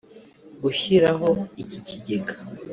[0.63, 1.29] Gushyiraho
[1.61, 2.35] iki kigega